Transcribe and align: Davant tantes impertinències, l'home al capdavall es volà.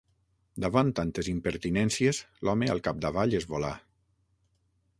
Davant 0.63 0.87
tantes 0.99 1.27
impertinències, 1.33 2.21
l'home 2.47 2.71
al 2.75 2.81
capdavall 2.89 3.39
es 3.41 3.49
volà. 3.53 3.73